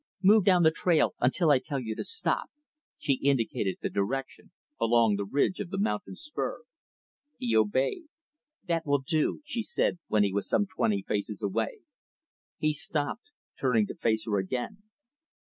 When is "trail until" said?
0.71-1.51